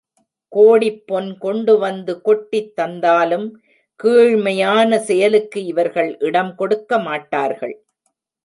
கோடிப் 0.51 1.03
பொன் 1.07 1.37
கொண்டுவந்து 1.37 2.21
கொட்டித் 2.21 2.73
தந்தாலும் 2.75 3.45
கீழ்மையான 4.03 4.99
செயலுக்கு 4.99 5.65
இவர்கள் 5.65 6.17
இடம் 6.19 6.55
கொடுக்க 6.55 6.99
மாட்டார்கள். 6.99 7.75